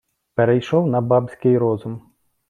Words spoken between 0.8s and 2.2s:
на бабский розум